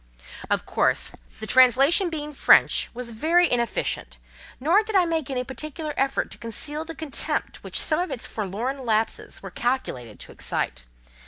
Of 0.49 0.65
course, 0.65 1.11
the 1.39 1.45
translation 1.45 2.09
being 2.09 2.33
French, 2.33 2.89
was 2.91 3.11
very 3.11 3.47
inefficient; 3.47 4.17
nor 4.59 4.81
did 4.81 4.95
I 4.95 5.05
make 5.05 5.29
any 5.29 5.43
particular 5.43 5.93
effort 5.95 6.31
to 6.31 6.39
conceal 6.39 6.83
the 6.83 6.95
contempt 6.95 7.63
which 7.63 7.79
some 7.79 7.99
of 7.99 8.09
its 8.09 8.25
forlorn 8.25 8.83
lapses 8.83 9.43
were 9.43 9.51
calculated 9.51 10.19
to 10.21 10.31
excite. 10.31 10.85